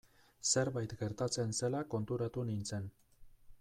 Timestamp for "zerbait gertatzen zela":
0.51-1.85